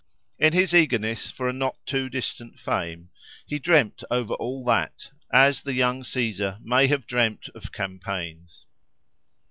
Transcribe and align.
In 0.39 0.53
his 0.53 0.73
eagerness 0.73 1.29
for 1.29 1.47
a 1.47 1.53
not 1.53 1.77
too 1.85 2.09
distant 2.09 2.59
fame, 2.59 3.11
he 3.45 3.59
dreamed 3.59 4.03
over 4.09 4.33
all 4.33 4.63
that, 4.65 5.11
as 5.31 5.61
the 5.61 5.73
young 5.73 6.03
Caesar 6.03 6.57
may 6.63 6.87
have 6.87 7.05
dreamed 7.05 7.49
of 7.53 7.71
campaigns. 7.71 8.65